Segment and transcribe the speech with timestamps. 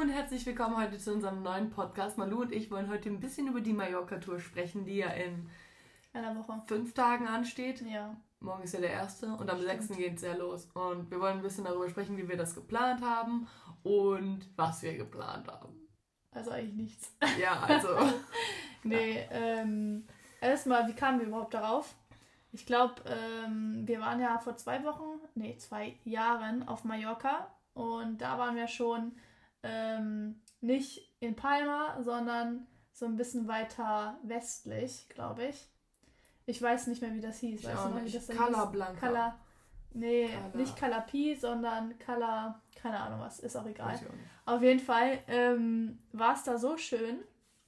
[0.00, 2.18] und herzlich willkommen heute zu unserem neuen Podcast.
[2.18, 5.50] Malu und ich wollen heute ein bisschen über die Mallorca-Tour sprechen, die ja in
[6.12, 7.80] einer Woche fünf Tagen ansteht.
[7.80, 8.16] Ja.
[8.38, 10.68] Morgen ist ja der erste und am sechsten geht es ja los.
[10.72, 13.48] Und wir wollen ein bisschen darüber sprechen, wie wir das geplant haben
[13.82, 15.88] und was wir geplant haben.
[16.30, 17.16] Also eigentlich nichts.
[17.40, 17.88] Ja, also.
[18.84, 20.06] nee, ähm,
[20.40, 21.96] erstmal, wie kamen wir überhaupt darauf?
[22.52, 28.18] Ich glaube, ähm, wir waren ja vor zwei Wochen, nee, zwei Jahren auf Mallorca und
[28.18, 29.16] da waren wir schon
[29.62, 35.68] ähm, nicht in Palma, sondern so ein bisschen weiter westlich, glaube ich.
[36.46, 37.60] Ich weiß nicht mehr, wie das hieß.
[37.60, 38.16] Ich weißt du noch, wie nicht.
[38.16, 38.72] das denn Cala hieß?
[38.72, 39.00] Blanca.
[39.00, 39.38] Cala,
[39.92, 40.56] nee, Cala.
[40.56, 43.94] nicht Calapi, sondern Cala, keine Ahnung was, ist auch egal.
[43.94, 44.54] Auch.
[44.54, 47.18] Auf jeden Fall ähm, war es da so schön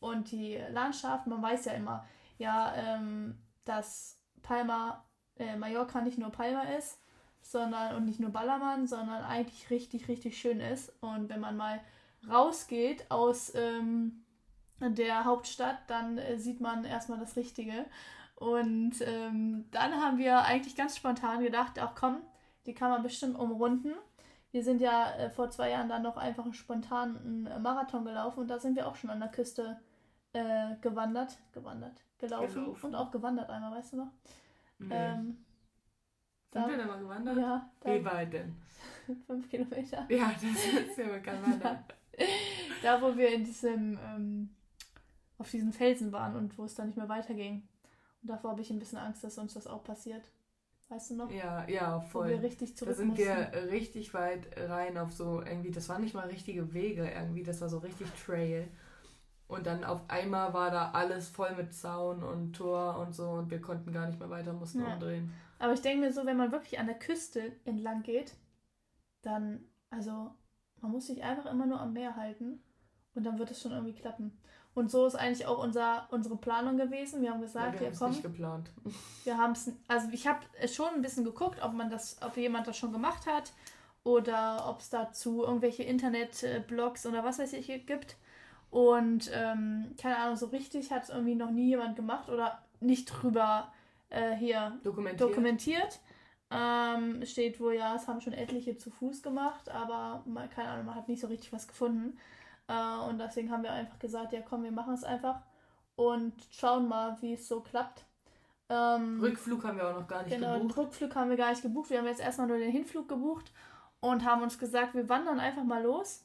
[0.01, 2.07] und die Landschaft, man weiß ja immer,
[2.39, 5.05] ja, ähm, dass Palma,
[5.37, 6.99] äh, Mallorca nicht nur Palma ist,
[7.43, 10.93] sondern und nicht nur Ballermann, sondern eigentlich richtig, richtig schön ist.
[11.01, 11.81] Und wenn man mal
[12.29, 14.25] rausgeht aus ähm,
[14.81, 17.87] der Hauptstadt, dann äh, sieht man erstmal das Richtige.
[18.37, 22.23] Und ähm, dann haben wir eigentlich ganz spontan gedacht, ach komm,
[22.67, 23.93] die kann man bestimmt umrunden.
[24.53, 28.41] Wir sind ja äh, vor zwei Jahren dann noch einfach einen spontanen äh, Marathon gelaufen
[28.41, 29.79] und da sind wir auch schon an der Küste
[30.33, 32.87] äh, gewandert, gewandert, gelaufen, Gelaufen.
[32.87, 34.13] und auch gewandert einmal, weißt du noch?
[34.79, 34.89] Nee.
[34.91, 35.45] Ähm,
[36.53, 37.37] Sind da- wir denn mal gewandert?
[37.37, 38.57] ja, da, Wie weit denn?
[39.27, 40.07] fünf Kilometer.
[40.09, 41.79] Ja, das ist ja wohl kein Wandern.
[42.83, 44.51] Da, wo wir in diesem, ähm,
[45.39, 47.63] auf diesen Felsen waren und wo es dann nicht mehr weiterging.
[48.23, 50.23] Und davor habe ich ein bisschen Angst, dass uns das auch passiert.
[50.89, 51.31] Weißt du noch?
[51.31, 52.35] Ja, ja, Wo wir voll.
[52.35, 53.25] richtig zurück Da sind mussten.
[53.25, 57.61] wir richtig weit rein auf so irgendwie, das waren nicht mal richtige Wege irgendwie, das
[57.61, 58.67] war so richtig Trail.
[59.51, 63.51] Und dann auf einmal war da alles voll mit Zaun und Tor und so und
[63.51, 64.95] wir konnten gar nicht mehr weiter, mussten Ja.
[64.95, 65.33] umdrehen.
[65.59, 68.35] Aber ich denke mir so, wenn man wirklich an der Küste entlang geht,
[69.23, 70.31] dann, also,
[70.81, 72.63] man muss sich einfach immer nur am Meer halten
[73.15, 74.39] und dann wird es schon irgendwie klappen.
[74.73, 77.21] Und so ist eigentlich auch unser, unsere Planung gewesen.
[77.23, 78.71] Wir haben gesagt, wir ja, haben es nicht geplant.
[79.25, 82.67] wir haben es, also ich habe schon ein bisschen geguckt, ob man das, ob jemand
[82.69, 83.53] das schon gemacht hat
[84.05, 88.17] oder ob es dazu irgendwelche Internetblogs oder was weiß ich gibt.
[88.71, 93.07] Und ähm, keine Ahnung, so richtig hat es irgendwie noch nie jemand gemacht oder nicht
[93.07, 93.73] drüber
[94.11, 95.21] äh, hier Dokumentiert.
[95.21, 96.01] dokumentiert.
[96.53, 100.87] Ähm, steht wohl, ja, es haben schon etliche zu Fuß gemacht, aber man, keine Ahnung,
[100.87, 102.19] man hat nicht so richtig was gefunden.
[102.69, 105.43] Äh, und deswegen haben wir einfach gesagt, ja komm, wir machen es einfach
[105.97, 108.05] und schauen mal, wie es so klappt.
[108.69, 110.77] Ähm, Rückflug haben wir auch noch gar nicht genau, gebucht.
[110.79, 111.91] Rückflug haben wir gar nicht gebucht.
[111.91, 113.53] Wir haben jetzt erstmal nur den Hinflug gebucht
[114.01, 116.25] und haben uns gesagt, wir wandern einfach mal los.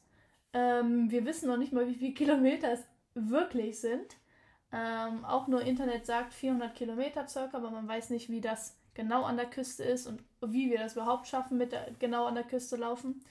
[0.52, 2.80] Ähm, wir wissen noch nicht mal, wie viele Kilometer es
[3.14, 4.16] wirklich sind.
[4.72, 9.24] Ähm, auch nur Internet sagt 400 Kilometer circa, aber man weiß nicht, wie das genau
[9.24, 12.44] an der Küste ist und wie wir das überhaupt schaffen, mit der, genau an der
[12.44, 13.22] Küste laufen.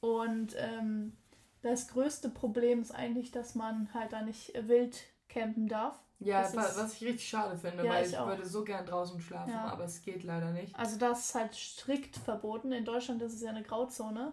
[0.00, 1.16] Und ähm,
[1.62, 4.96] das größte Problem ist eigentlich, dass man halt da nicht wild
[5.28, 5.98] campen darf.
[6.20, 9.20] Ja, ist- was ich richtig schade finde, Ja, weil ich ich würde so gern draußen
[9.20, 9.64] schlafen, Ja.
[9.64, 10.78] aber es geht leider nicht.
[10.78, 12.72] Also das ist halt strikt verboten.
[12.72, 14.32] In Deutschland ist es ja eine Grauzone.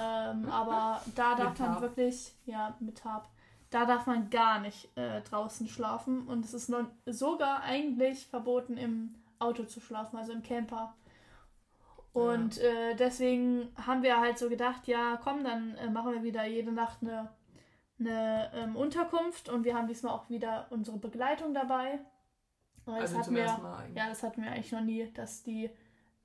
[0.00, 3.28] Ähm, aber da darf man wirklich, ja, mit Tarp,
[3.70, 6.26] da darf man gar nicht äh, draußen schlafen.
[6.26, 10.94] Und es ist noch, sogar eigentlich verboten, im Auto zu schlafen, also im Camper.
[12.12, 16.44] Und äh, deswegen haben wir halt so gedacht, ja, komm, dann äh, machen wir wieder
[16.44, 17.30] jede Nacht eine,
[17.98, 22.00] eine ähm, Unterkunft und wir haben diesmal auch wieder unsere Begleitung dabei.
[22.84, 25.70] Weil das Also hatten wir, ja, das hatten wir eigentlich noch nie, dass die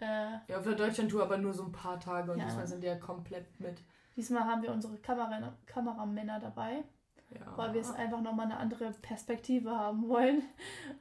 [0.02, 2.46] äh, Ja, auf der Deutschlandtour aber nur so ein paar Tage und Ja.
[2.46, 3.82] diesmal sind die ja komplett mit.
[4.16, 6.84] Diesmal haben wir unsere Kamera Kameramänner dabei,
[7.30, 7.56] Ja.
[7.56, 10.42] weil wir es einfach nochmal eine andere Perspektive haben wollen.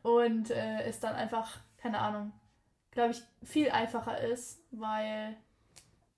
[0.02, 2.32] Und äh, es dann einfach, keine Ahnung,
[2.90, 5.36] glaube ich, viel einfacher ist, weil,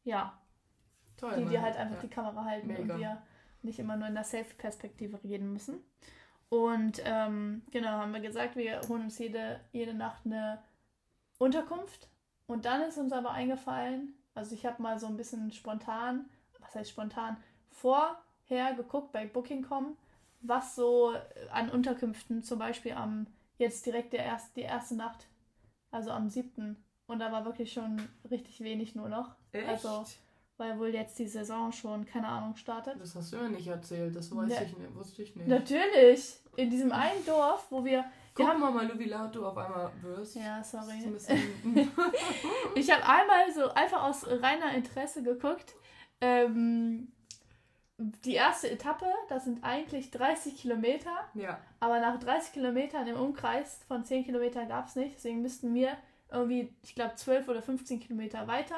[0.04, 0.38] ja,
[1.16, 1.62] Toll, die, die Mann.
[1.62, 2.02] halt einfach ja.
[2.02, 2.94] die Kamera halten Mega.
[2.94, 3.22] und wir
[3.62, 5.82] nicht immer nur in der Selfie-Perspektive reden müssen.
[6.48, 10.62] Und ähm, genau, haben wir gesagt, wir holen uns jede, jede Nacht eine
[11.38, 12.08] Unterkunft.
[12.48, 16.28] Und dann ist uns aber eingefallen, also ich habe mal so ein bisschen spontan,
[16.60, 17.36] was heißt spontan,
[17.70, 19.96] vorher geguckt bei Booking.com,
[20.40, 21.14] was so
[21.52, 23.26] an Unterkünften zum Beispiel am,
[23.58, 25.26] jetzt direkt der erst, die erste Nacht,
[25.90, 26.76] also am 7.
[27.06, 28.00] Und da war wirklich schon
[28.30, 29.34] richtig wenig nur noch.
[29.52, 29.68] Echt?
[29.68, 30.04] Also,
[30.56, 33.00] weil wohl jetzt die Saison schon, keine Ahnung, startet.
[33.00, 34.64] das hast du mir nicht erzählt, das weiß Ne.
[34.64, 35.48] ich nicht, wusste ich nicht.
[35.48, 36.36] Natürlich!
[36.56, 38.04] In diesem einen Dorf, wo wir.
[38.38, 40.36] Guck wir haben, mal, laut du auf einmal wirst.
[40.36, 40.94] ja, sorry.
[42.74, 45.74] Ich habe einmal so einfach aus reiner Interesse geguckt.
[46.20, 47.12] Ähm,
[47.98, 53.80] die erste Etappe, das sind eigentlich 30 Kilometer, ja, aber nach 30 Kilometern im Umkreis
[53.88, 55.16] von 10 Kilometern gab es nicht.
[55.16, 55.96] Deswegen müssten wir
[56.30, 58.76] irgendwie, ich glaube, 12 oder 15 Kilometer weiter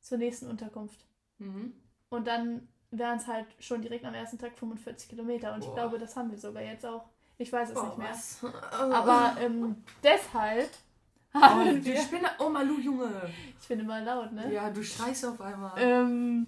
[0.00, 1.06] zur nächsten Unterkunft.
[1.38, 1.74] mhm.
[2.08, 5.54] Und dann wären es halt schon direkt am ersten Tag 45 Kilometer.
[5.54, 5.68] Und Boah.
[5.68, 7.08] ich glaube, das haben wir sogar jetzt auch.
[7.42, 8.10] Ich weiß es Boah, nicht mehr.
[8.10, 8.44] Was?
[8.72, 10.70] Aber ähm, deshalb
[11.34, 12.00] haben oh, wir...
[12.00, 12.30] Spinne.
[12.38, 13.10] Oh, Malu, Junge.
[13.60, 14.52] Ich bin immer laut, ne?
[14.52, 15.72] Ja, du schreist auf einmal.
[15.76, 16.46] Ähm,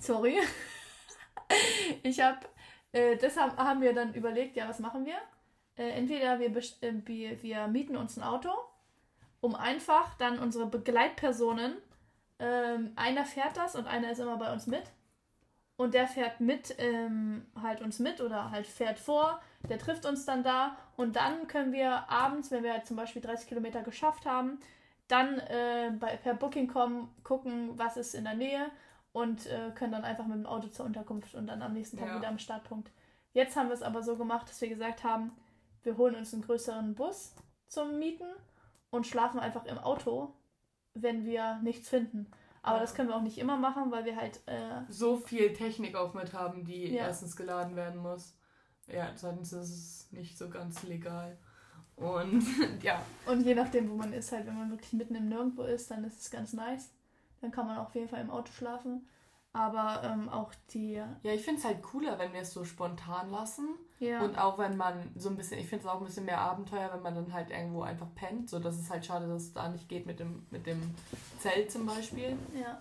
[0.00, 0.38] sorry.
[2.02, 2.40] ich habe...
[2.90, 5.18] Äh, deshalb haben wir dann überlegt, ja, was machen wir?
[5.76, 8.50] Äh, entweder wir, äh, wir, wir mieten uns ein Auto,
[9.40, 11.76] um einfach dann unsere Begleitpersonen...
[12.40, 14.84] Ähm, einer fährt das und einer ist immer bei uns mit
[15.78, 20.26] und der fährt mit, ähm, halt uns mit oder halt fährt vor, der trifft uns
[20.26, 24.26] dann da und dann können wir abends, wenn wir halt zum Beispiel 30 Kilometer geschafft
[24.26, 24.58] haben,
[25.06, 28.66] dann äh, bei, per Booking kommen, gucken, was ist in der Nähe
[29.12, 32.08] und äh, können dann einfach mit dem Auto zur Unterkunft und dann am nächsten Tag
[32.08, 32.16] ja.
[32.16, 32.90] wieder am Startpunkt.
[33.32, 35.30] Jetzt haben wir es aber so gemacht, dass wir gesagt haben,
[35.84, 37.36] wir holen uns einen größeren Bus
[37.68, 38.28] zum Mieten
[38.90, 40.34] und schlafen einfach im Auto,
[40.94, 42.26] wenn wir nichts finden.
[42.62, 44.40] Aber das können wir auch nicht immer machen, weil wir halt.
[44.46, 47.06] Äh, so viel Technik auch mit haben, die ja.
[47.06, 48.34] erstens geladen werden muss.
[48.86, 51.38] Ja, zweitens ist es nicht so ganz legal.
[51.96, 52.44] Und
[52.82, 53.02] ja.
[53.26, 56.04] Und je nachdem, wo man ist, halt, wenn man wirklich mitten im Nirgendwo ist, dann
[56.04, 56.90] ist es ganz nice.
[57.40, 59.06] Dann kann man auf jeden Fall im Auto schlafen.
[59.52, 60.92] Aber ähm, auch die.
[60.94, 63.68] Ja, ich finde es halt cooler, wenn wir es so spontan lassen.
[63.98, 64.22] Ja.
[64.22, 66.90] Und auch wenn man so ein bisschen, ich finde es auch ein bisschen mehr Abenteuer,
[66.92, 68.48] wenn man dann halt irgendwo einfach pennt.
[68.48, 70.94] So, das ist halt schade, dass es da nicht geht mit dem, mit dem
[71.38, 72.36] Zelt zum Beispiel.
[72.54, 72.78] Ja.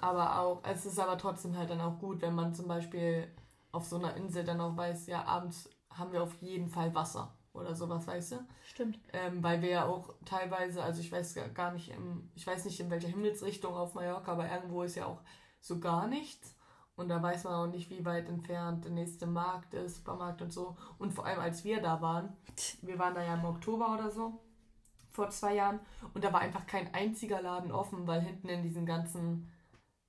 [0.00, 3.28] Aber auch, es ist aber trotzdem halt dann auch gut, wenn man zum Beispiel
[3.72, 7.34] auf so einer Insel dann auch weiß, ja, abends haben wir auf jeden Fall Wasser
[7.54, 8.36] oder sowas, weißt du?
[8.66, 8.98] Stimmt.
[9.14, 11.94] Ähm, weil wir ja auch teilweise, also ich weiß gar nicht,
[12.34, 15.22] ich weiß nicht in welcher Himmelsrichtung auf Mallorca, aber irgendwo ist ja auch
[15.66, 16.54] so gar nichts.
[16.96, 20.52] Und da weiß man auch nicht, wie weit entfernt der nächste Markt ist, Supermarkt und
[20.52, 20.76] so.
[20.98, 22.32] Und vor allem, als wir da waren,
[22.80, 24.40] wir waren da ja im Oktober oder so,
[25.12, 25.80] vor zwei Jahren,
[26.14, 29.50] und da war einfach kein einziger Laden offen, weil hinten in diesen ganzen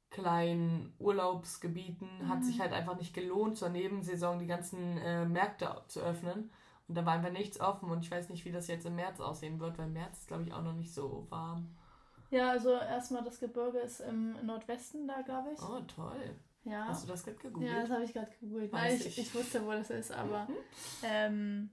[0.10, 2.30] kleinen Urlaubsgebieten mhm.
[2.30, 6.52] hat sich halt einfach nicht gelohnt, zur Nebensaison die ganzen äh, Märkte zu öffnen.
[6.88, 9.20] Und da war einfach nichts offen und ich weiß nicht, wie das jetzt im März
[9.20, 11.76] aussehen wird, weil März ist, glaube ich, auch noch nicht so warm.
[12.30, 15.62] Ja, also erstmal das Gebirge ist im Nordwesten da, glaube ich.
[15.62, 16.36] Oh, toll.
[16.64, 16.88] Ja.
[16.88, 17.72] Hast du das gerade gegoogelt?
[17.72, 18.74] Ja, das habe ich gerade gegoogelt.
[18.74, 20.56] Nein, ich, ich, wusste, wo das ist, aber mhm.
[21.04, 21.70] ähm,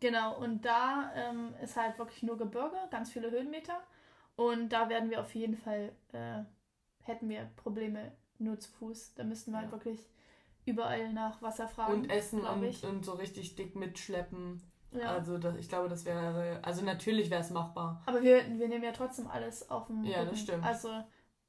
[0.00, 3.78] genau, und da ähm, ist halt wirklich nur Gebirge, ganz viele Höhenmeter.
[4.36, 6.42] Und da werden wir auf jeden Fall, äh,
[7.02, 9.14] hätten wir Probleme nur zu Fuß.
[9.14, 9.72] Da müssten wir halt ja.
[9.72, 10.08] halt wirklich
[10.64, 11.92] überall nach Wasser fragen.
[11.92, 14.62] Und essen und, und so richtig dick mitschleppen.
[14.92, 15.12] Ja.
[15.12, 18.02] Also das, ich glaube, das wäre, also natürlich wäre es machbar.
[18.06, 20.30] Aber wir, wir nehmen ja trotzdem alles auf dem Ja, Rücken.
[20.30, 20.64] das stimmt.
[20.64, 20.90] Also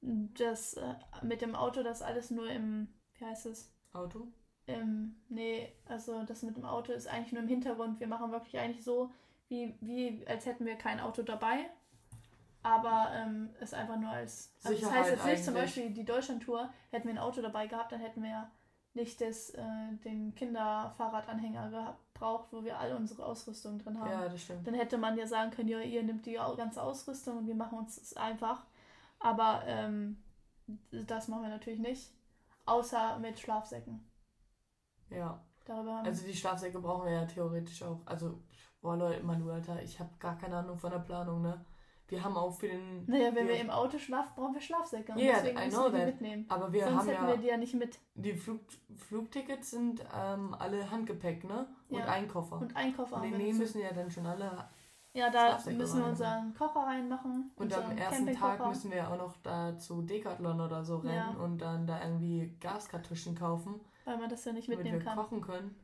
[0.01, 3.73] das äh, mit dem Auto, das alles nur im, wie heißt es?
[3.93, 4.27] Auto?
[4.67, 7.99] Im, nee, also das mit dem Auto ist eigentlich nur im Hintergrund.
[7.99, 9.11] Wir machen wirklich eigentlich so,
[9.47, 11.69] wie, wie als hätten wir kein Auto dabei.
[12.63, 14.53] Aber ähm, ist einfach nur als.
[14.63, 17.91] Also das heißt jetzt nicht zum Beispiel die Deutschlandtour, hätten wir ein Auto dabei gehabt,
[17.91, 18.51] dann hätten wir
[18.93, 19.63] nicht das, äh,
[20.03, 24.11] den Kinderfahrradanhänger gehabt braucht, wo wir alle unsere Ausrüstung drin haben.
[24.11, 24.67] Ja, das stimmt.
[24.67, 27.79] Dann hätte man ja sagen können, ja, ihr nimmt die ganze Ausrüstung und wir machen
[27.79, 28.65] uns das einfach.
[29.19, 30.17] Aber ähm,
[30.91, 32.11] das machen wir natürlich nicht.
[32.65, 34.05] Außer mit Schlafsäcken.
[35.09, 35.43] Ja.
[35.65, 38.01] Darüber also die Schlafsäcke brauchen wir ja theoretisch auch.
[38.05, 38.41] Also,
[38.81, 41.63] boah Leute, Manu, Alter, ich habe gar keine Ahnung von der Planung, ne?
[42.11, 43.05] Wir haben auch für den.
[43.07, 45.13] Naja, wenn wir, wir im Auto schlafen, brauchen wir Schlafsäcke.
[45.15, 46.07] Ja, yeah, I know that.
[46.07, 46.45] Mitnehmen.
[46.49, 47.99] Aber wir Sonst haben hätten ja, wir die ja nicht mit.
[48.15, 48.59] Die Flug,
[48.97, 51.67] Flugtickets sind ähm, alle Handgepäck, ne?
[51.88, 52.05] Und ja.
[52.07, 52.57] ein Koffer.
[52.57, 53.15] Und ein Koffer.
[53.15, 54.69] Und nee, müssen ja dann schon alle.
[55.13, 57.51] Ja, da müssen wir unseren Kocher reinmachen.
[57.55, 61.43] Und am ersten Tag müssen wir auch noch da zu Decathlon oder so rennen ja.
[61.43, 63.79] und dann da irgendwie Gaskartuschen kaufen.
[64.03, 65.17] Weil man das ja nicht mitnehmen wir kann.
[65.17, 65.75] kochen können.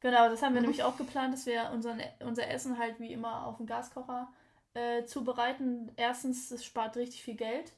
[0.00, 3.46] Genau, das haben wir nämlich auch geplant, dass wir unseren, unser Essen halt wie immer
[3.46, 4.28] auf dem Gaskocher
[4.74, 5.92] äh, zubereiten.
[5.96, 7.72] Erstens, es spart richtig viel Geld.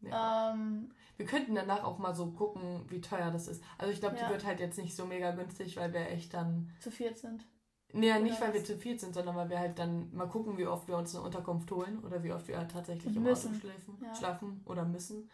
[0.00, 0.52] Ja.
[0.52, 3.62] Ähm, wir könnten danach auch mal so gucken, wie teuer das ist.
[3.76, 4.26] Also ich glaube, ja.
[4.26, 6.70] die wird halt jetzt nicht so mega günstig, weil wir echt dann...
[6.80, 7.44] Zu viert sind.
[7.92, 10.66] Nee, nicht weil wir zu viert sind, sondern weil wir halt dann mal gucken, wie
[10.66, 13.98] oft wir uns eine Unterkunft holen oder wie oft wir halt tatsächlich im Auto schläfen,
[14.02, 14.14] ja.
[14.14, 15.30] schlafen oder müssen.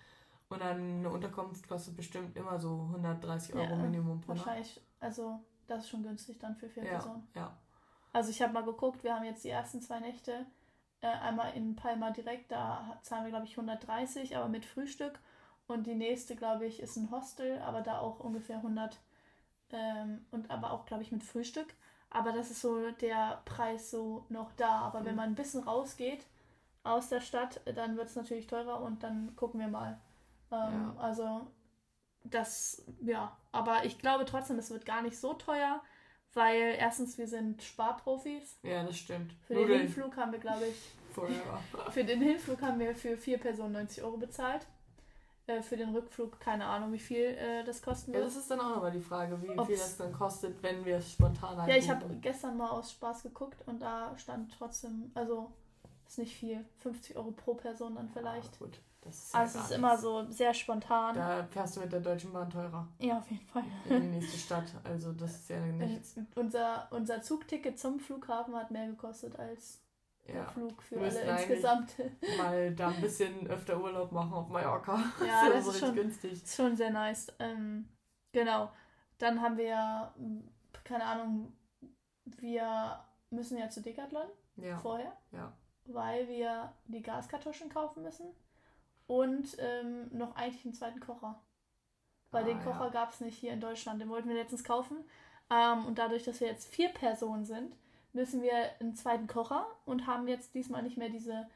[0.49, 4.47] Und dann eine Unterkunft kostet bestimmt immer so 130 Euro Minimum pro Nacht.
[4.47, 7.27] Wahrscheinlich, also das ist schon günstig dann für vier ja, Personen.
[7.35, 7.59] Ja.
[8.13, 10.47] Also ich habe mal geguckt, wir haben jetzt die ersten zwei Nächte
[11.05, 15.21] äh, einmal in Palma direkt, da zahlen wir glaube ich 130, aber mit Frühstück.
[15.67, 18.99] Und die nächste, glaube ich, ist ein Hostel, aber da auch ungefähr 100
[19.71, 21.75] ähm, und aber auch, glaube ich, mit Frühstück.
[22.11, 24.81] Aber das ist so der Preis so noch da.
[24.81, 25.05] Aber mhm.
[25.05, 26.27] wenn man ein bisschen rausgeht
[26.85, 30.01] aus der Stadt, dann wird es natürlich teurer und dann gucken wir mal.
[30.51, 30.95] Ähm, ja.
[30.99, 31.47] Also
[32.25, 33.37] das, ja.
[33.53, 35.83] Aber ich glaube trotzdem, es wird gar nicht so teuer
[36.35, 38.59] weil erstens wir sind Sparprofis.
[38.63, 39.33] Ja, das stimmt.
[39.47, 40.77] Für den Hinflug haben wir, glaube ich,
[41.15, 41.61] Forever.
[41.91, 44.67] für den Hinflug haben wir für vier Personen 90 Euro bezahlt.
[45.47, 48.29] Äh, für den Rückflug keine Ahnung, wie viel äh, das kosten Ja, wird.
[48.29, 50.97] das ist dann auch nochmal die Frage, wie Ob's- viel das dann kostet, wenn wir
[50.97, 55.11] es spontan halt Ja, ich habe gestern mal aus Spaß geguckt und da stand trotzdem,
[55.15, 55.53] also
[56.09, 58.55] ist nicht viel, 50 Euro pro Person dann vielleicht.
[58.55, 61.15] Ah, gut, ist Also es ist immer so sehr spontan.
[61.15, 63.63] Da fährst du mit der Deutschen Bahn teurer Ja, auf jeden Fall.
[63.89, 64.65] in die nächste Stadt.
[64.85, 66.17] Also das ist ja nichts.
[66.35, 69.81] unser, unser Zugticket zum Flughafen hat mehr gekostet als
[70.27, 70.45] der Ja.
[70.47, 71.95] Flug für alle insgesamt.
[72.39, 74.99] Mal da ein bisschen öfter Urlaub machen auf Mallorca.
[75.27, 76.33] Ja, das so ist schon- günstig.
[76.33, 77.33] ist schon sehr nice.
[77.39, 77.89] Ähm,
[78.33, 78.71] genau.
[79.19, 80.15] Dann haben wir ja,
[80.83, 81.53] keine Ahnung,
[82.25, 82.99] wir
[83.31, 84.79] müssen ja zu Decathlon Ja.
[84.79, 85.53] vorher, ja.
[85.87, 88.27] weil wir die Gaskartuschen kaufen müssen
[89.07, 91.41] und ähm, noch eigentlich einen zweiten Kocher.
[92.31, 92.65] Weil Ah, den ja.
[92.65, 94.97] Kocher gab es nicht hier in Deutschland, den wollten wir letztens kaufen.
[95.51, 97.77] Ähm, und dadurch, dass wir jetzt vier Personen sind,
[98.13, 101.47] müssen wir einen zweiten Kocher und haben jetzt diesmal nicht mehr diese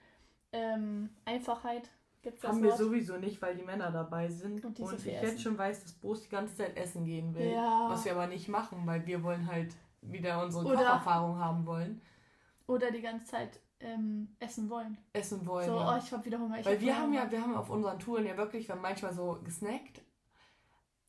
[0.52, 1.88] ähm, Einfachheit.
[2.22, 2.78] Gibt's das Haben wir Wort?
[2.78, 4.64] sowieso nicht, weil die Männer dabei sind.
[4.64, 5.38] Und Und, ich viel jetzt essen.
[5.38, 7.52] schon weiß, dass Boos die ganze Zeit essen gehen will.
[7.52, 7.86] Ja.
[7.90, 12.02] Was wir aber nicht machen, weil wir wollen halt wieder unsere Kocherfahrung haben wollen.
[12.66, 14.98] Oder die ganze Zeit ähm, essen wollen.
[15.12, 15.66] Essen wollen.
[15.66, 15.94] So, ja.
[15.94, 16.58] oh, ich hab wieder Hunger.
[16.58, 17.30] Ich Weil hab wir haben ja, Hunger.
[17.32, 20.02] wir haben auf unseren Touren ja wirklich, wir haben manchmal so gesnackt,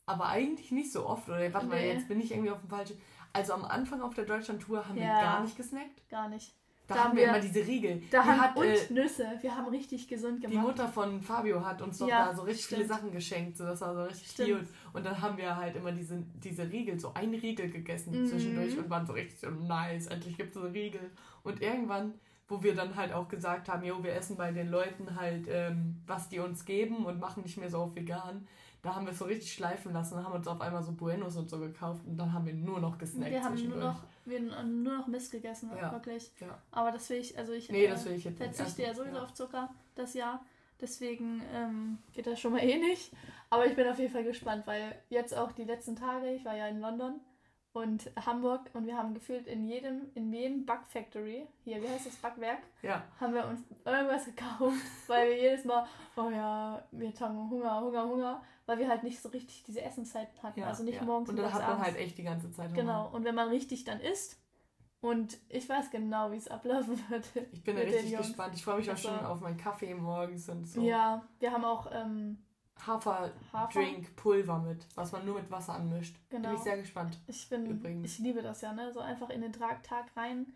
[0.06, 1.28] aber eigentlich nicht so oft.
[1.30, 1.94] Oder warte mal, Nee.
[1.94, 2.98] jetzt bin ich irgendwie auf dem falschen.
[3.34, 5.22] Also am Anfang auf der Deutschland-Tour haben wir Ja.
[5.22, 6.10] gar nicht gesnackt.
[6.10, 6.56] Gar nicht.
[6.88, 8.02] Da, Da haben wir wir- immer diese Riegel.
[8.10, 9.28] Da Die haben, hat, und äh, Nüsse.
[9.42, 10.66] Wir haben richtig gesund die gemacht.
[10.66, 12.82] Mutter von Fabio hat uns doch Ja, da so richtig stimmt.
[12.82, 13.58] viele Sachen geschenkt.
[13.58, 14.60] So, das war so richtig Stimmt.
[14.62, 14.68] cute.
[14.94, 18.26] Und dann haben wir halt immer diese, diese Riegel, so einen Riegel gegessen Mhm.
[18.28, 20.08] zwischendurch und waren so richtig so nice.
[20.08, 21.12] Endlich gibt es so Riegel.
[21.44, 22.16] Und irgendwann,
[22.50, 26.01] wo wir dann halt auch gesagt haben, jo, wir essen bei den Leuten halt, ähm,
[26.08, 28.48] was die uns geben und machen nicht mehr so auf vegan.
[28.82, 31.36] Da haben wir es so richtig schleifen lassen und haben uns auf einmal so Buenos
[31.36, 34.39] und so gekauft und dann haben wir nur noch gesnackt wir haben nur noch, wir
[34.56, 35.91] haben nur noch Mist gegessen, Ja.
[35.91, 36.32] wirklich.
[36.39, 36.58] Ja.
[36.72, 39.01] Aber das will ich, also ich Nee, äh, das will ich jetzt verzichte ja Also,
[39.03, 39.24] sowieso ja.
[39.24, 40.44] auf Zucker das Jahr.
[40.82, 43.12] Deswegen ähm, geht das schon mal eh nicht.
[43.50, 46.56] Aber ich bin auf jeden Fall gespannt, weil jetzt auch die letzten Tage, ich war
[46.56, 47.20] ja in London
[47.74, 52.08] und Hamburg und wir haben gefühlt in jedem, in jedem Bug Factory, hier, wie heißt
[52.08, 54.74] das Backwerk, Ja, haben wir uns irgendwas gekauft,
[55.08, 55.86] weil wir jedes Mal,
[56.18, 60.42] oh ja, wir haben Hunger, Hunger, Hunger, weil wir halt nicht so richtig diese Essenszeiten
[60.42, 60.60] hatten.
[60.60, 61.04] ja, also nicht ja.
[61.04, 61.86] morgens Und dann hat man abends.
[61.86, 62.82] halt echt die ganze Zeit Hunger.
[62.82, 64.40] Genau, und wenn man richtig dann isst
[65.02, 67.26] und ich weiß genau, wie es ablaufen wird.
[67.52, 68.54] Ich bin richtig gespannt.
[68.56, 70.82] Ich freue mich auch schon auf meinen Kaffee morgens und so.
[70.82, 72.40] Ja, wir haben auch ähm,
[72.86, 73.31] Hafer.
[73.53, 76.15] Hafer-Drink-Pulver mit, was man nur mit Wasser anmischt.
[76.29, 76.55] Bin Genau.
[76.55, 77.17] ich sehr gespannt.
[77.27, 78.12] Ich bin, Übrigens.
[78.13, 78.91] ich liebe das ja, ne?
[78.93, 79.81] So einfach in den Tag
[80.15, 80.48] rein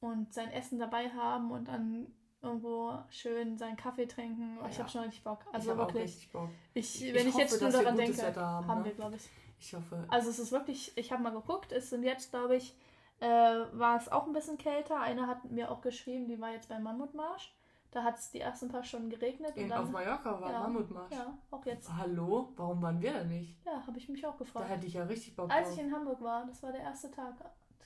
[0.00, 2.06] und sein Essen dabei haben und dann
[2.42, 4.58] irgendwo schön seinen Kaffee trinken.
[4.62, 4.80] Oh, ich Ja.
[4.80, 5.40] habe schon richtig Bock.
[5.48, 6.04] ich Also auch wirklich.
[6.04, 6.48] richtig Bock.
[6.74, 8.84] Ich, Ich wenn ich hoffe, jetzt nur daran denke, haben, haben ne?
[8.86, 9.28] wir, glaube ich.
[9.58, 10.04] Ich hoffe.
[10.08, 12.74] Also es ist wirklich, ich habe mal geguckt, es sind jetzt, glaube ich,
[13.20, 14.98] äh, war es auch ein bisschen kälter.
[15.00, 17.52] Eine hat mir auch geschrieben, die war jetzt beim Mammutmarsch.
[17.92, 19.56] Da hat es die ersten paar Stunden geregnet.
[19.56, 21.12] und dann, auf Mallorca war ja, Mammutmarsch.
[21.12, 21.92] Ja, auch jetzt.
[21.92, 22.52] Hallo?
[22.56, 23.64] Warum waren wir da nicht?
[23.66, 24.68] Ja, habe ich mich auch Da gefragt.
[24.68, 25.78] hätte ich ja richtig Bock Als drauf.
[25.78, 27.34] ich in Hamburg war, das war der erste Tag,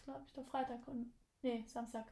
[0.04, 1.10] glaube ich, der Freitag und
[1.42, 2.04] nee, Samstag,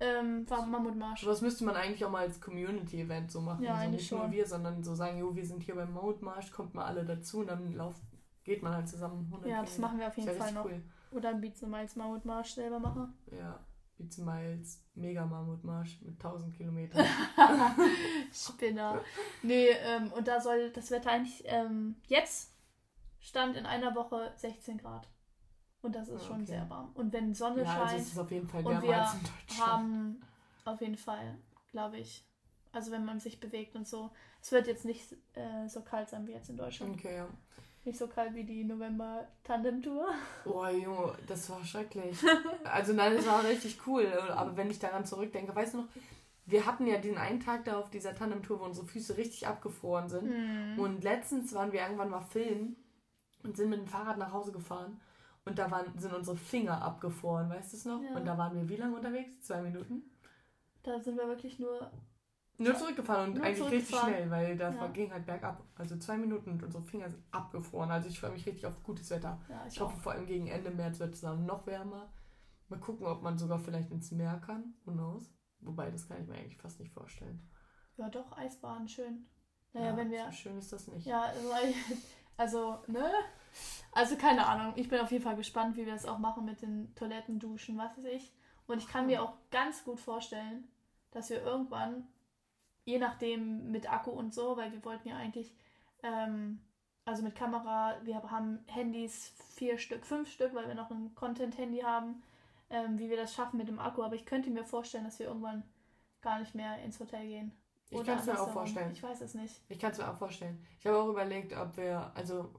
[0.00, 1.22] ähm, war Mammutmarsch.
[1.22, 3.62] Sowas müsste man eigentlich auch mal als Community-Event so machen.
[3.62, 4.32] Ja, so eigentlich nicht nur schon.
[4.32, 7.46] wir, sondern so sagen, jo, wir sind hier beim Mammutmarsch, kommt mal alle dazu und
[7.46, 8.02] dann lauft,
[8.42, 9.80] geht man halt zusammen 100 Ja, das Kilometer.
[9.88, 10.64] machen wir auf jeden Fall noch.
[10.66, 10.82] cool.
[11.12, 13.14] Oder ein Beats Miles Mammutmarsch selber machen.
[13.30, 13.60] Ja,
[13.96, 17.06] Beats Miles, mega Mammutmarsch mit 1000 Kilometern.
[18.32, 19.00] Spinner.
[19.42, 22.52] Nee, ähm, und da soll das Wetter eigentlich ähm, jetzt
[23.20, 25.08] stand in einer Woche 16 Grad.
[25.82, 26.46] Und das ist Ah, schon okay.
[26.46, 26.90] sehr warm.
[26.94, 29.14] Und wenn Sonne ja, also scheint, es ist auf jeden Fall und wärmer wir als
[29.14, 29.70] in Deutschland.
[29.70, 30.22] haben
[30.64, 31.38] auf jeden Fall,
[31.70, 32.26] glaube ich,
[32.72, 34.10] also wenn man sich bewegt und so,
[34.40, 36.94] es wird jetzt nicht äh, so kalt sein wie jetzt in Deutschland.
[36.94, 37.28] Okay, ja.
[37.84, 40.08] Nicht so kalt wie die November-Tandem-Tour.
[40.46, 42.16] Oh Junge, das war schrecklich.
[42.64, 44.06] Also nein, das war richtig cool.
[44.30, 45.88] Aber wenn ich daran zurückdenke, weißt du noch,
[46.46, 50.08] wir hatten ja den einen Tag da auf dieser Tandem-Tour, wo unsere Füße richtig abgefroren
[50.08, 50.30] sind.
[50.30, 50.78] Hm.
[50.78, 52.76] Und letztens waren wir irgendwann mal filmen
[53.42, 55.00] und sind mit dem Fahrrad nach Hause gefahren.
[55.44, 58.02] Und da waren, sind unsere Finger abgefroren, weißt du es noch?
[58.02, 58.16] Ja.
[58.16, 59.40] Und da waren wir wie lange unterwegs?
[59.42, 60.02] Zwei Minuten?
[60.82, 61.90] Da sind wir wirklich nur.
[62.56, 64.14] Nur zurückgefahren und Nur eigentlich richtig zurückgefahren.
[64.14, 64.86] schnell, weil da Ja.
[64.88, 65.62] ging halt bergab.
[65.74, 67.90] Also zwei Minuten und unsere Finger sind abgefroren.
[67.90, 69.40] Also ich freue mich richtig auf gutes Wetter.
[69.48, 72.12] Ja, Ich ich hoffe vor allem gegen Ende März wird es dann noch wärmer.
[72.68, 74.74] Mal gucken, ob man sogar vielleicht ins Meer kann.
[74.84, 75.34] Who knows?
[75.60, 77.48] Wobei, das kann ich mir eigentlich fast nicht vorstellen.
[77.96, 79.26] Ja, doch, Eisbahn, schön.
[79.72, 80.26] Naja, wenn wir.
[80.26, 81.06] So schön ist das nicht.
[81.06, 81.52] Ja, also,
[82.36, 83.10] also, ne?
[83.92, 84.74] Also, keine Ahnung.
[84.76, 87.76] Ich bin auf jeden Fall gespannt, wie wir das auch machen mit den Toiletten, Duschen,
[87.78, 88.32] was weiß ich.
[88.66, 90.68] Und ich kann mir auch ganz gut vorstellen,
[91.10, 92.06] dass wir irgendwann,
[92.84, 95.54] je nachdem mit Akku und so, weil wir wollten ja eigentlich,
[96.02, 96.60] ähm,
[97.04, 101.80] also mit Kamera, wir haben Handys, vier Stück, fünf Stück, weil wir noch ein Content-Handy
[101.80, 102.22] haben,
[102.70, 104.02] ähm, wie wir das schaffen mit dem Akku.
[104.02, 105.62] Aber ich könnte mir vorstellen, dass wir irgendwann
[106.20, 107.52] gar nicht mehr ins Hotel gehen.
[107.90, 108.90] Ich kann es mir auch vorstellen.
[108.92, 109.60] Ich weiß es nicht.
[109.68, 110.64] Ich kann es mir auch vorstellen.
[110.80, 112.50] Ich habe auch überlegt, ob wir, also,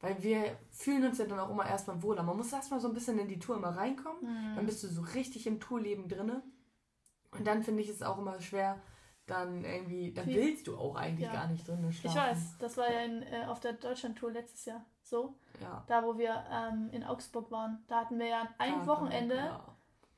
[0.00, 2.22] weil wir fühlen uns ja dann auch immer erstmal wohler.
[2.22, 4.22] Man muss erstmal so ein bisschen in die Tour immer reinkommen.
[4.22, 4.66] Dann Hm.
[4.66, 6.42] bist du so richtig im Tourleben drinne.
[7.32, 8.80] Und dann finde ich es auch immer schwer,
[9.26, 11.32] dann irgendwie, dann Wie- willst du auch eigentlich Ja.
[11.32, 12.16] gar nicht Ich schlafen.
[12.16, 15.34] weiß, das war ja in, äh, auf der Deutschlandtour letztes Jahr so.
[15.60, 15.82] Ja.
[15.88, 17.82] Da, wo wir ähm, in Augsburg waren.
[17.88, 19.36] Da hatten wir ja ein Klar, Wochenende.
[19.36, 19.60] Ja.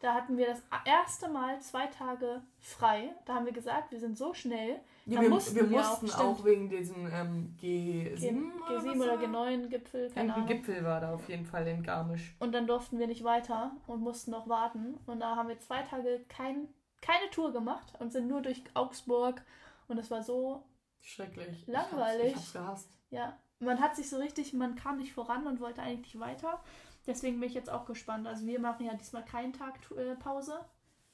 [0.00, 3.11] Da hatten wir das erste Mal zwei Tage frei.
[3.25, 4.81] Da haben wir gesagt, wir sind so schnell.
[5.07, 6.23] Ja, Da wir mussten wir wir auch, mussten stimmt.
[6.23, 9.47] auch, wegen diesen ähm, G7, G, oder, G7 was oder war?
[9.47, 10.47] G9-Gipfel, keine Irgendein Ahnung.
[10.47, 12.37] Gipfel war da auf jeden Fall in Garmisch.
[12.38, 14.99] Und dann durften wir nicht weiter und mussten noch warten.
[15.07, 16.69] Und da haben wir zwei Tage kein,
[17.00, 19.43] keine Tour gemacht und sind nur durch Augsburg.
[19.88, 20.64] Und das war so,
[21.00, 21.67] Schrecklich.
[21.67, 22.28] Langweilig.
[22.28, 22.90] Ich hab's, ich hab's gehasst.
[23.11, 26.61] ja, man hat sich so richtig, man kam nicht voran und wollte eigentlich weiter.
[27.07, 28.26] Deswegen bin ich jetzt auch gespannt.
[28.26, 30.61] Also wir machen ja diesmal keinen Tag äh, Pause.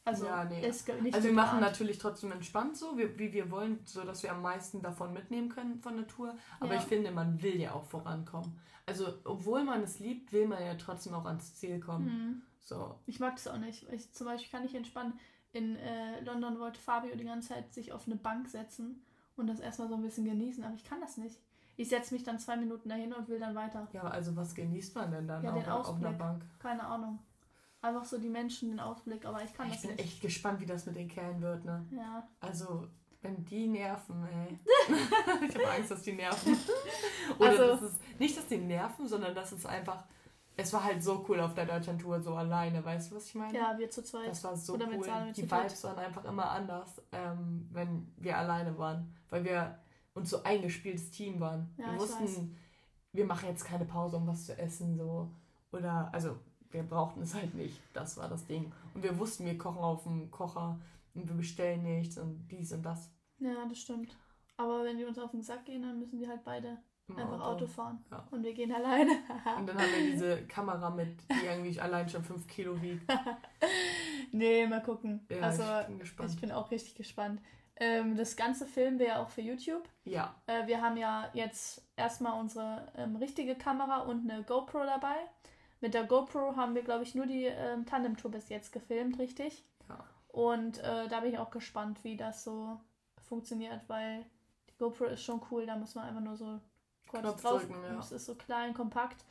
[0.06, 0.62] Also Ja, nee.
[0.66, 4.42] Also wir machen natürlich trotzdem entspannt so, wie, wie wir wollen, so dass wir am
[4.42, 6.34] meisten davon mitnehmen können von der Tour.
[6.60, 6.80] Aber Ja.
[6.80, 8.58] ich finde, man will ja auch vorankommen.
[8.86, 12.06] Also obwohl man es liebt, will man ja trotzdem auch ans Ziel kommen.
[12.06, 12.42] Hm.
[12.60, 12.98] So.
[13.06, 13.86] Ich mag das auch nicht.
[13.92, 15.18] Ich, zum Beispiel kann ich entspannen.
[15.54, 19.02] In äh, London wollte Fabio die ganze Zeit sich auf eine Bank setzen
[19.36, 21.38] und das erstmal so ein bisschen genießen, aber ich kann das nicht.
[21.76, 23.88] Ich setze mich dann zwei Minuten dahin und will dann weiter.
[23.92, 26.12] Ja, also was genießt man denn dann Ja, auch den auf einer.
[26.12, 26.44] Bank?
[26.58, 27.18] Keine Ahnung.
[27.82, 30.00] Einfach so die Menschen, den Ausblick, aber ich kann Ich das bin nicht.
[30.04, 31.84] echt gespannt, wie das mit den Kerlen wird, ne?
[31.96, 32.26] Ja.
[32.40, 32.86] Also,
[33.22, 34.58] wenn die nerven, ey.
[35.48, 36.56] ich habe Angst, dass die nerven.
[37.38, 40.04] Oder Also- das ist nicht, dass die nerven, sondern dass es einfach.
[40.56, 43.56] Es war halt so cool auf der Deutschlandtour so alleine, weißt du, was ich meine?
[43.56, 44.28] Ja, wir zu zweit.
[44.28, 44.98] Das war so Oder cool.
[45.26, 45.42] Mit Die.
[45.42, 49.12] Vibes waren einfach immer anders, ähm, wenn wir alleine waren.
[49.30, 49.78] Weil wir
[50.14, 51.74] uns so eingespieltes Team waren.
[51.76, 52.40] Ja, wir wussten, weiß.
[53.12, 54.96] wir machen jetzt keine Pause, um was zu essen.
[54.96, 55.28] so
[55.72, 56.36] Oder, also,
[56.70, 57.80] wir brauchten es halt nicht.
[57.92, 58.72] Das war das Ding.
[58.94, 60.78] Und wir wussten, wir kochen auf dem Kocher
[61.14, 63.10] und wir bestellen nichts und dies und das.
[63.38, 64.16] Ja, das stimmt.
[64.56, 67.40] Aber wenn die uns auf den Sack gehen, dann müssen die halt beide im einfach
[67.40, 68.04] Auto, fahren.
[68.10, 68.26] Ja.
[68.30, 69.10] Und wir gehen alleine.
[69.58, 73.10] Und dann haben wir diese Kamera mit, die irgendwie allein schon 5 Kilo wiegt.
[74.32, 75.26] nee, mal gucken.
[75.28, 76.30] Ja, also, ich bin gespannt.
[76.30, 77.40] ich bin auch richtig gespannt.
[77.76, 79.82] Ähm, das ganze filmen wir ja auch für YouTube.
[80.04, 85.16] ja, Äh, wir haben ja jetzt erstmal unsere ähm, richtige Kamera und eine GoPro dabei.
[85.80, 89.64] Mit der GoPro haben wir, glaube ich, nur die ähm, Tandem-Tour bis jetzt gefilmt, richtig?
[89.88, 90.04] Ja.
[90.28, 92.80] Und äh, da bin ich auch gespannt, wie das so
[93.28, 94.24] funktioniert, weil
[94.70, 96.60] die GoPro ist schon cool, da muss man einfach nur so
[97.06, 97.60] kurz Knopf drauf.
[97.66, 97.98] drücken, ja.
[97.98, 99.24] Es ist so klein, kompakt.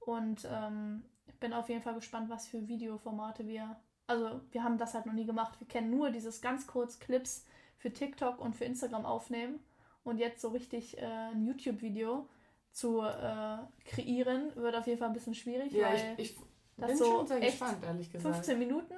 [0.00, 3.76] Und ähm, ich bin auf jeden Fall gespannt, was für Videoformate wir.
[4.06, 5.60] Also, wir haben das halt noch nie gemacht.
[5.60, 7.44] Wir kennen nur dieses ganz kurz Clips
[7.76, 9.60] für TikTok und für Instagram aufnehmen.
[10.04, 12.28] Und jetzt so richtig äh, ein YouTube-Video
[12.72, 16.38] zu äh, kreieren, wird auf jeden Fall ein bisschen schwierig, ja weil ich, ich
[16.76, 18.34] das bin so schon sehr gespannt, ehrlich gesagt.
[18.36, 18.94] 15 Minuten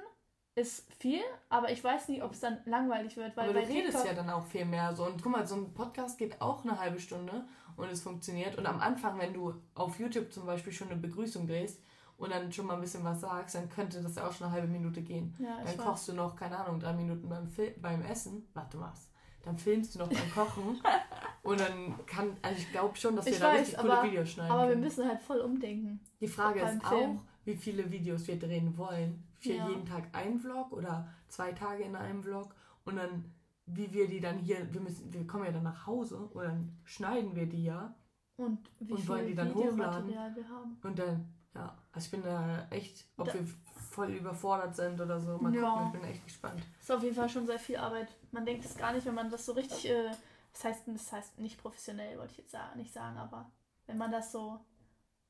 [0.55, 3.71] ist viel, aber ich weiß nicht, ob es dann langweilig wird, weil Aber bei du
[3.73, 5.05] redest TikTok ja dann auch viel mehr so.
[5.05, 7.45] Und guck mal, so ein Podcast geht auch eine halbe Stunde
[7.77, 8.57] und es funktioniert.
[8.57, 11.79] Und am Anfang, wenn du auf YouTube zum Beispiel schon eine Begrüßung drehst
[12.17, 14.55] und dann schon mal ein bisschen was sagst, dann könnte das ja auch schon eine
[14.55, 15.33] halbe Minute gehen.
[15.39, 18.45] ja, Dann kochst du noch, keine Ahnung, drei Minuten beim, Fil beim Essen.
[18.53, 19.09] Warte was.
[19.43, 20.79] Dann filmst du noch beim Kochen.
[21.43, 24.07] und dann kann, also ich glaube schon, dass wir Ich da weiß, richtig coole aber-
[24.07, 24.81] Videos schneiden Aber wir können.
[24.81, 25.99] müssen halt voll umdenken.
[26.19, 27.17] Die Frage ist Film.
[27.19, 29.23] auch, wie viele Videos wir drehen wollen.
[29.41, 29.67] Für Ja.
[29.69, 32.53] jeden Tag einen Vlog oder zwei Tage in einem Vlog.
[32.85, 33.25] Und dann,
[33.65, 36.77] wie wir die dann hier, wir, müssen, wir kommen ja dann nach Hause und dann
[36.85, 37.95] schneiden wir die ja.
[38.37, 40.77] Und wie Und wollen die dann haben.
[40.83, 45.19] Und dann, ja, also ich bin da echt, ob Da- wir voll überfordert sind oder
[45.19, 45.37] so.
[45.39, 45.69] Mal Ja.
[45.71, 46.61] gucken, ich bin echt gespannt.
[46.79, 48.07] ist auf jeden Fall schon sehr viel Arbeit.
[48.31, 50.11] Man denkt es gar nicht, wenn man das so richtig, äh,
[50.53, 53.51] das heißt, das heißt nicht professionell, wollte ich jetzt sa- nicht sagen, aber
[53.87, 54.59] wenn man das so,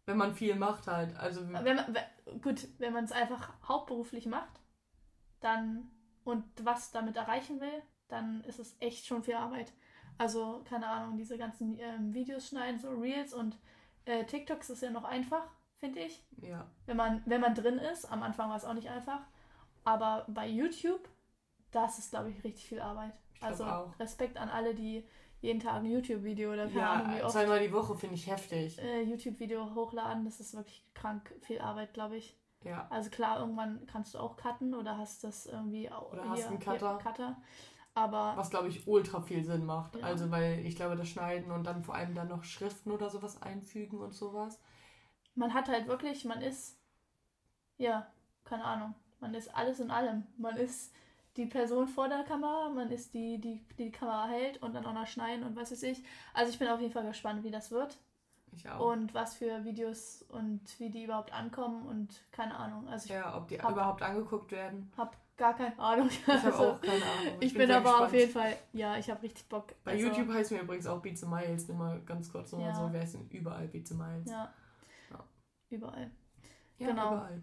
[0.05, 1.15] Wenn man viel macht halt.
[1.17, 1.95] Also wenn man,
[2.41, 4.59] gut, wenn man es einfach hauptberuflich macht,
[5.39, 5.89] dann
[6.23, 9.73] und was damit erreichen will, dann ist es echt schon viel Arbeit.
[10.17, 13.57] Also, keine Ahnung, diese ganzen ähm, Videos schneiden, so Reels und
[14.05, 15.47] äh, TikToks ist ja noch einfach,
[15.79, 16.23] finde ich.
[16.41, 16.69] ja.
[16.85, 18.11] wenn man, wenn man drin ist.
[18.11, 19.21] Am Anfang war es auch nicht einfach.
[19.83, 21.09] Aber bei YouTube,
[21.71, 23.13] das ist, glaube ich, richtig viel Arbeit.
[23.33, 23.97] Ich Also auch.
[23.99, 25.07] Respekt an alle, die
[25.41, 28.27] jeden Tag ein YouTube-Video oder keine Ahnung, wie Ja, oft zweimal die Woche finde ich
[28.27, 28.79] heftig.
[28.79, 30.23] äh, YouTube-Video hochladen.
[30.25, 32.37] Das ist wirklich krank viel Arbeit, glaube ich.
[32.63, 32.87] Ja.
[32.91, 36.59] Also klar, irgendwann kannst du auch cutten oder hast das irgendwie auch Oder hast einen
[36.59, 36.99] Cutter.
[37.01, 37.37] Cutter.
[37.93, 39.95] Aber Was, glaube ich, ultra viel Sinn macht.
[39.95, 40.05] Ja.
[40.05, 43.41] Also, weil ich glaube, das Schneiden und dann vor allem dann noch Schriften oder sowas
[43.41, 44.61] einfügen und sowas.
[45.35, 46.77] man hat halt wirklich, man ist,
[47.77, 48.07] ja,
[48.45, 50.25] keine Ahnung, man ist alles in allem.
[50.37, 50.93] Man ist
[51.37, 54.85] die Person vor der Kamera, man ist die, die die, die Kamera hält und dann
[54.85, 56.03] auch noch schneiden und was weiß ich.
[56.33, 57.97] Also ich bin auf jeden Fall gespannt, wie das wird.
[58.53, 58.91] Ich auch.
[58.91, 62.85] und was für Videos und wie die überhaupt ankommen und keine Ahnung.
[62.89, 64.91] Also ich ja, ob die hab- überhaupt angeguckt werden.
[64.97, 66.09] habe gar keine Ahnung.
[66.09, 67.37] Ich habe Also, auch keine Ahnung.
[67.39, 68.13] Ich, bin, sehr aber auf gespannt.
[68.13, 69.67] jeden Fall, ja, ich habe richtig Bock.
[69.85, 72.75] Bei also, YouTube heißt mir übrigens auch Beats Miles, nur mal ganz kurz nochmal Ja.
[72.75, 74.29] so, wer ist denn überall Beats Miles?
[74.29, 74.53] Ja.
[75.11, 75.23] Ja.
[75.69, 76.11] Überall.
[76.77, 77.13] Ja, genau.
[77.13, 77.41] überall.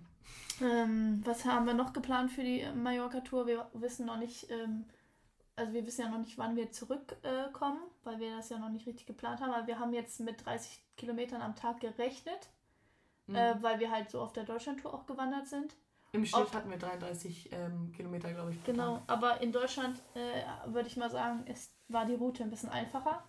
[0.61, 3.47] Ähm, was haben wir noch geplant für die Mallorca-Tour?
[3.47, 4.85] Wir wissen noch nicht, ähm,
[5.57, 8.69] also wir wissen ja noch nicht, wann wir zurückkommen, äh, weil wir das ja noch
[8.71, 9.53] nicht richtig geplant haben.
[9.53, 12.49] Aber wir haben jetzt mit 30 Kilometern am Tag gerechnet,
[13.29, 13.35] Mhm.
[13.37, 15.75] äh, weil wir halt so auf der Deutschlandtour auch gewandert sind.
[16.13, 18.65] Im Schnitt oft- hatten wir 33 ähm, Kilometer, glaube ich.
[18.65, 19.03] Genau, Tag.
[19.09, 23.23] aber in Deutschland äh, würde ich mal sagen, ist, war die Route ein bisschen einfacher,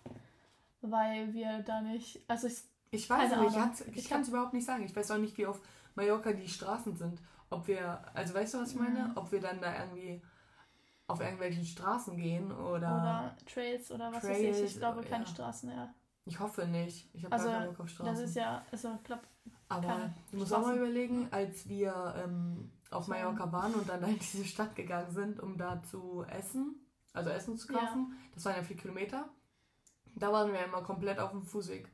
[0.80, 4.66] weil wir da nicht, also ich, Ich weiß nicht, ich, ich kann es überhaupt nicht
[4.66, 4.84] sagen.
[4.84, 5.60] Ich weiß auch nicht, wie auf
[5.94, 7.20] Mallorca die Straßen sind.
[7.48, 9.12] Ob wir, also weißt du, was ich meine?
[9.14, 10.22] Ob wir dann da irgendwie
[11.06, 12.76] auf irgendwelchen Straßen gehen oder.
[12.76, 15.30] oder Trails oder was weiß ich, Trails, ich glaube keine ja.
[15.30, 15.94] Straßen, ja.
[16.24, 17.08] Ich hoffe nicht.
[17.12, 18.14] Ich habe Also, gar keinen Bock auf Straßen.
[18.14, 19.22] Das ist ja, also ich glaube,
[19.68, 23.08] Aber du musst auch mal überlegen, als wir ähm, auf.
[23.08, 26.76] Mallorca waren und dann in diese Stadt gegangen sind, um da zu essen,
[27.12, 27.80] also Essen zu Ja.
[27.80, 29.28] kaufen, das waren ja vier Kilometer.
[30.16, 31.88] Da waren wir immer komplett auf dem Fußweg.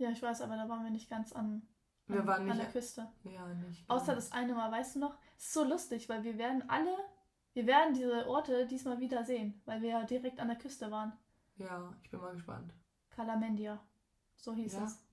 [0.00, 1.62] Ja, ich weiß, aber da waren wir nicht ganz an,
[2.06, 3.06] Wir an, waren an nicht- der Küste.
[3.24, 3.88] Ja, nicht.
[3.88, 5.16] Außer das eine Mal, weißt du noch?
[5.36, 6.96] Es ist so lustig, weil wir werden alle,
[7.54, 11.12] wir werden diese Orte diesmal wieder sehen, weil wir ja direkt an der Küste waren.
[11.56, 12.72] Ja, ich bin mal gespannt.
[13.10, 13.78] Calamendia,
[14.36, 14.84] so hieß Ja?
[14.84, 15.04] es.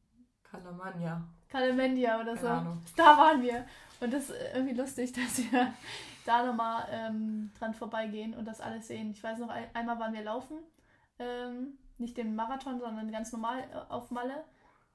[0.44, 1.22] Kalamania.
[1.50, 2.48] Calamendia oder so.
[2.96, 3.66] Da waren wir.
[4.00, 5.74] Und das ist irgendwie lustig, dass wir
[6.26, 9.12] da nochmal ähm, dran vorbeigehen und das alles sehen.
[9.12, 10.58] Ich weiß noch, ein, einmal waren wir laufen,
[11.20, 14.44] ähm, nicht den Marathon, sondern ganz normal äh, auf Malle.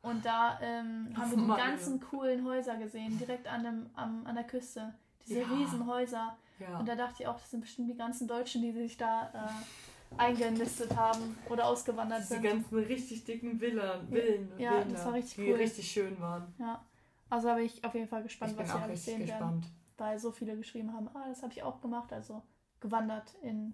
[0.03, 1.63] Und da ähm, haben wir die Malle.
[1.63, 4.93] ganzen coolen Häuser gesehen, direkt an, dem, am, an der Küste.
[5.27, 5.47] Diese Ja.
[5.47, 6.37] riesen Häuser.
[6.59, 6.79] Ja.
[6.79, 10.17] Und da dachte ich auch, das sind bestimmt die ganzen Deutschen, die sich da äh,
[10.21, 12.43] eingenistet haben oder ausgewandert Diese sind.
[12.43, 15.57] ganzen richtig dicken Villen, Villen, Ja, Villen das da, war richtig die cool.
[15.57, 16.53] richtig schön waren.
[16.59, 16.85] Ja.
[17.31, 19.27] Also bin ich auf jeden Fall gespannt, ich was wir auch alles sehen werden.
[19.31, 19.67] gespannt.
[19.99, 22.43] weil so viele geschrieben haben, ah, das habe ich auch gemacht, also
[22.81, 23.73] gewandert in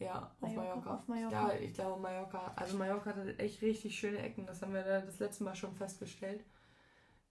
[0.00, 0.64] Ja, auf Mallorca.
[0.74, 0.94] Mallorca.
[0.94, 1.48] Auf Mallorca.
[1.52, 2.52] Ja, ich glaube Mallorca.
[2.56, 4.46] Also Mallorca hat echt richtig schöne Ecken.
[4.46, 6.42] Das haben wir da das letzte Mal schon festgestellt.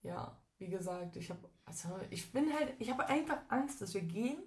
[0.03, 4.01] Ja, wie gesagt, ich habe, also ich bin halt, ich habe einfach Angst, dass wir
[4.01, 4.37] gehen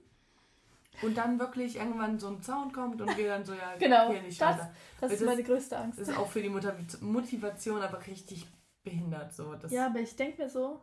[1.02, 4.22] und dann wirklich irgendwann so ein Zaun kommt und wir dann so, ja, Genau, hier
[4.22, 4.74] nicht das- weiter.
[5.00, 5.98] Das ist Das- meine größte Angst.
[6.00, 8.46] Das ist auch für die Motiv- Motivation aber richtig
[8.84, 9.34] behindert.
[9.34, 9.54] So.
[9.56, 10.80] Das, ja, aber ich denke mir so,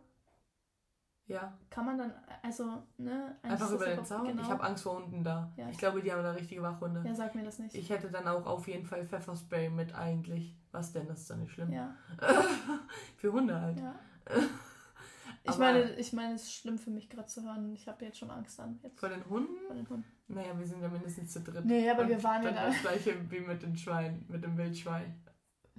[1.30, 2.14] ja, kann man dann,
[2.44, 4.28] also, ne, einfach über den Zaun.
[4.28, 4.42] Genau.
[4.42, 5.52] Ich habe Angst vor Hunden da.
[5.56, 7.02] Ja, ich ich- glaube, die haben da richtige Wachhunde.
[7.06, 7.74] ja, sag mir das nicht.
[7.76, 10.58] Ich hätte dann auch auf jeden Fall Pfefferspray mit eigentlich.
[10.72, 11.08] Was denn?
[11.08, 11.72] Das ist doch nicht schlimm.
[11.72, 11.96] ja,
[13.18, 13.80] Für Hunde halt.
[13.80, 13.96] ja.
[15.44, 17.74] Ich meine, ich meine, es ist schlimm für mich gerade zu hören.
[17.74, 18.78] Ich habe jetzt schon Angst an.
[18.84, 19.56] Jetzt Vor den Hunden?
[19.66, 20.06] vor den Hunden.
[20.28, 21.66] Naja, wir sind ja mindestens zu dritt.
[21.66, 22.66] Nee, aber Und wir waren ja dann da.
[22.68, 25.16] Das gleiche wie mit den Schweinen, mit dem Wildschwein.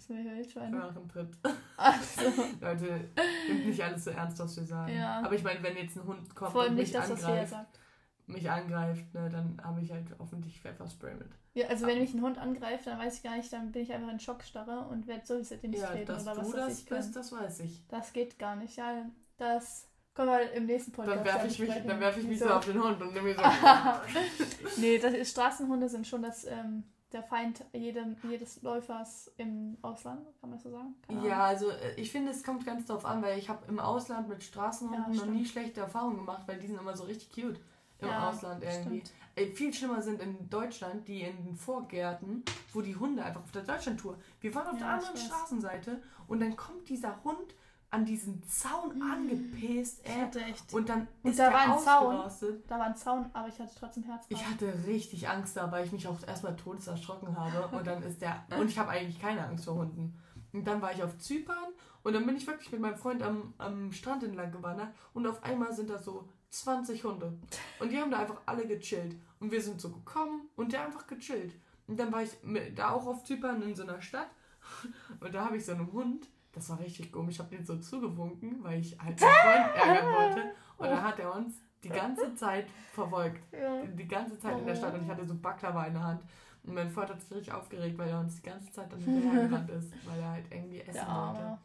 [0.08, 0.76] Mir hier Wir Wildschweine.
[0.76, 1.28] machen dritt.
[1.76, 2.22] Also,
[2.60, 3.08] Leute,
[3.48, 4.94] nimmt nicht alles so ernst, was wir sagen.
[4.94, 5.22] Ja.
[5.22, 7.20] Aber ich meine, wenn jetzt ein Hund kommt vor allem und nicht mich das, was
[7.20, 7.78] Lea angreift, sagt.
[8.26, 11.28] mich angreift, ne, dann habe ich halt hoffentlich Pfefferspray mit.
[11.54, 13.92] Ja, also wenn mich ein Hund angreift, dann weiß ich gar nicht, dann bin ich
[13.92, 16.86] einfach in Schockstarre und werde sowieso nicht Ja, treten dass oder du was das ich
[16.86, 16.98] kann.
[16.98, 17.82] bist, das weiß ich.
[17.88, 18.76] Das geht gar nicht.
[18.76, 19.04] Ja,
[19.36, 22.48] das können wir im nächsten Podcast Dann werfe ich mich, dann werf ich mich so
[22.48, 23.42] auf den Hund und nehme so.
[24.80, 30.24] nee, das ist, Straßenhunde sind schon das, ähm, der Feind jedem, jedes Läufers im Ausland,
[30.40, 30.94] kann man das so sagen?
[31.06, 33.78] Keine Ja, also äh, ich finde, es kommt ganz drauf an, weil ich habe im
[33.80, 37.30] Ausland mit Straßenhunden Ja, noch nie schlechte Erfahrungen gemacht, weil die sind immer so richtig
[37.32, 37.60] cute
[38.00, 39.00] im Ja, Ausland irgendwie.
[39.00, 39.12] Stimmt.
[39.36, 42.42] Ey, viel schlimmer sind in Deutschland die in den Vorgärten,
[42.72, 44.16] wo die Hunde einfach auf der Deutschlandtour.
[44.40, 45.26] Wir waren auf der Ja, ich anderen.
[45.26, 47.54] Straßenseite und dann kommt dieser Hund
[47.90, 50.20] an diesen Zaun angepäst, Ich ey.
[50.20, 50.72] hatte echt.
[50.72, 52.60] Und dann Und ist da der war ein Zaun.
[52.68, 54.24] Da war ein Zaun, aber ich hatte trotzdem Herz.
[54.28, 57.76] Ich hatte richtig Angst da, weil ich mich auch erstmal todeserschrocken habe.
[57.76, 58.44] Und dann ist der.
[58.58, 60.16] Und ich habe eigentlich keine Angst vor Hunden.
[60.52, 61.56] Und dann war ich auf Zypern
[62.02, 65.44] und dann bin ich wirklich mit meinem Freund am, am Strand entlang gewandert und auf
[65.44, 67.38] einmal sind da so 20 Hunde.
[67.78, 69.14] Und die haben da einfach alle gechillt.
[69.38, 71.54] Und wir sind so gekommen und der einfach gechillt.
[71.86, 72.30] Und dann war ich
[72.74, 74.30] da auch auf Zypern in so einer Stadt
[75.20, 76.26] und da habe ich so einen Hund.
[76.52, 77.34] Das war richtig komisch.
[77.36, 80.42] Ich habe den so zugewunken, weil ich halt meinen Freund ärgern wollte.
[80.78, 83.84] Und dann hat er uns die ganze Zeit verfolgt Ja.
[83.86, 86.22] die ganze Zeit in der Stadt und ich hatte so Baklava in der Hand.
[86.64, 89.70] Und mein Freund hat sich richtig aufgeregt, weil er uns die ganze Zeit dann hinterhergerannt
[89.78, 91.58] ist, weil er halt irgendwie essen wollte.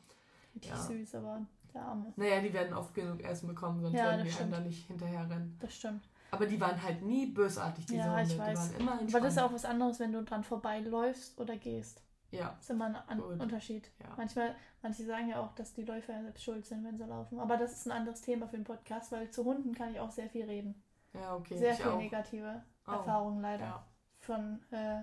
[0.53, 0.77] Richtig Ja.
[0.77, 1.41] süß, aber
[1.73, 2.13] der Arme.
[2.15, 4.53] Naja, die werden oft genug Essen bekommen, sonst Ja, würden die einem stimmt.
[4.53, 5.57] da nicht hinterherrennen.
[5.59, 6.07] Das stimmt.
[6.31, 8.21] Aber die waren halt nie bösartig, diese Ja, Hunde.
[8.23, 8.57] ich Die weiß.
[8.57, 12.01] waren immer Aber das ist auch was anderes, wenn du dran vorbeiläufst oder gehst.
[12.37, 13.39] Ja, Das ist immer ein An Gut.
[13.39, 13.89] Unterschied.
[14.01, 14.13] ja.
[14.17, 17.39] Manchmal, manche sagen ja auch, dass die Läufer ja selbst schuld sind, wenn sie laufen.
[17.39, 20.11] Aber das ist ein anderes Thema für den Podcast, weil zu Hunden kann ich auch
[20.11, 20.81] sehr viel reden.
[21.13, 21.57] Ja, okay.
[21.57, 21.97] sehr ich viel auch.
[21.97, 22.91] negative Oh.
[22.91, 23.85] Erfahrungen leider Ja.
[24.19, 25.01] von äh,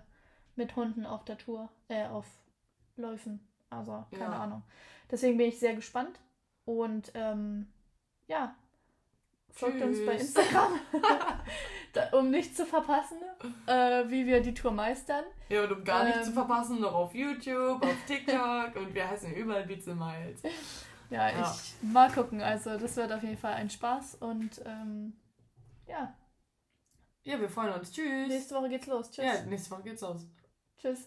[0.56, 2.26] mit Hunden auf der Tour, äh, auf
[2.96, 3.40] Läufen.
[3.70, 4.42] Also, keine Ja.
[4.42, 4.62] Ahnung.
[5.10, 6.20] Deswegen bin ich sehr gespannt.
[6.64, 7.66] Und ähm,
[8.28, 8.54] ja,
[9.52, 10.34] folgt uns bei Tschüss.
[10.36, 10.78] Instagram,
[12.12, 13.18] um nichts zu verpassen,
[13.66, 15.24] äh, wie wir die Tour meistern.
[15.48, 16.24] Ja, und um gar nichts Ähm.
[16.26, 20.42] zu verpassen, noch auf YouTube, auf TikTok und wir heißen überall Pizza Miles.
[21.10, 21.54] Ja, Ja.
[21.54, 22.40] ich mal gucken.
[22.40, 24.16] Also, das wird auf jeden Fall ein Spaß.
[24.20, 25.12] Und ähm,
[25.86, 26.14] ja,
[27.24, 27.92] Ja, wir freuen uns.
[27.92, 28.28] Tschüss.
[28.28, 29.10] nächste Woche geht's los.
[29.10, 29.24] Tschüss.
[29.24, 30.26] Ja, nächste Woche geht's los.
[30.78, 31.06] Tschüss.